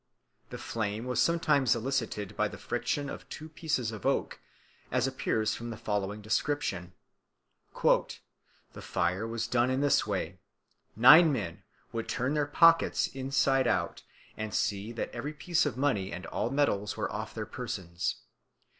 The 0.49 0.57
flame 0.57 1.05
was 1.05 1.21
sometimes 1.21 1.75
elicited 1.75 2.35
by 2.35 2.47
the 2.47 2.57
friction 2.57 3.07
of 3.07 3.29
two 3.29 3.49
pieces 3.49 3.91
of 3.91 4.03
oak, 4.03 4.39
as 4.89 5.05
appears 5.05 5.53
from 5.53 5.69
the 5.69 5.77
following 5.77 6.23
description. 6.23 6.93
"The 7.83 8.81
fire 8.81 9.27
was 9.27 9.45
done 9.45 9.69
in 9.69 9.81
this 9.81 10.07
way. 10.07 10.39
Nine 10.95 11.31
men 11.31 11.61
would 11.91 12.09
turn 12.09 12.33
their 12.33 12.47
pockets 12.47 13.05
inside 13.09 13.67
out, 13.67 14.01
and 14.35 14.55
see 14.55 14.91
that 14.91 15.11
every 15.11 15.33
piece 15.33 15.67
of 15.67 15.77
money 15.77 16.11
and 16.11 16.25
all 16.25 16.49
metals 16.49 16.97
were 16.97 17.11
off 17.11 17.35
their 17.35 17.45
persons. 17.45 18.23